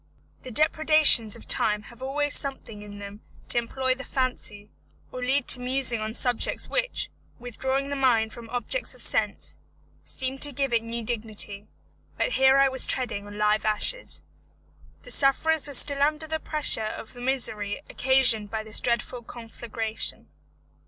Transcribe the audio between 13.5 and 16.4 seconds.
ashes. The sufferers were still under the